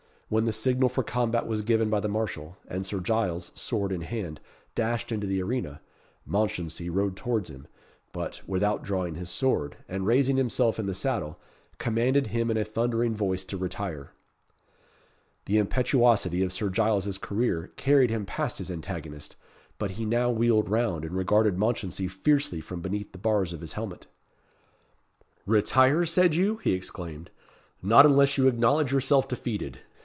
[0.31, 3.91] When the signal for the combat was given by the marshal, and Sir Giles, sword
[3.91, 4.39] in hand,
[4.75, 5.81] dashed into the arena,
[6.25, 7.67] Mounchensey rode towards him,
[8.13, 11.37] but, without drawing his sword, and raising himself in the saddle,
[11.79, 14.13] commanded him in a thundering voice to retire.
[15.47, 19.35] The impetuosity of Sir Giles's career carried him past his antagonist,
[19.77, 23.73] but he now wheeled round, and regarded Mounchensey fiercely from beneath the bars of his
[23.73, 24.07] helmet.
[25.45, 27.31] "Retire, said you?" he exclaimed;
[27.83, 29.79] "not unless you acknowledge yourself defeated.